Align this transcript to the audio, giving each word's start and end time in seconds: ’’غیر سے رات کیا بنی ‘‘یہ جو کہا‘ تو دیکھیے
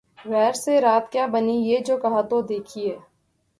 ’’غیر 0.31 0.53
سے 0.63 0.73
رات 0.81 1.05
کیا 1.11 1.25
بنی 1.33 1.57
‘‘یہ 1.69 1.79
جو 1.87 1.95
کہا‘ 1.97 2.21
تو 2.29 2.41
دیکھیے 2.47 2.93